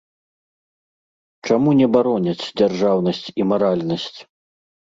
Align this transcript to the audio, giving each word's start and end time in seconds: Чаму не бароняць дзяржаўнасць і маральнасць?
Чаму 1.49 1.69
не 1.81 1.87
бароняць 1.97 2.49
дзяржаўнасць 2.63 3.23
і 3.39 3.49
маральнасць? 3.51 4.13